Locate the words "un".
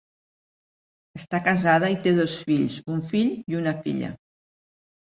2.97-3.07